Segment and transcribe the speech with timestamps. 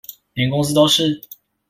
[0.33, 1.21] 連公司都是？